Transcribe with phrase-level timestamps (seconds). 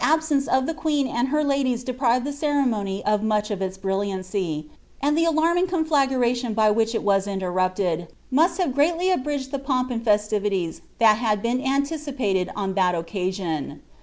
[0.23, 4.65] •cence of the queen and her ladies deprived the ceremony of much of ia brilliancy,
[4.99, 9.91] and the alarming conflagration hy which it was intemipwd must have greatly abridged the pomp
[9.91, 13.79] and festivities that had been anii cipntcd on that occasion.